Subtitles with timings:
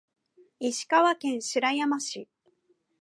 [0.59, 2.27] 石川県白山市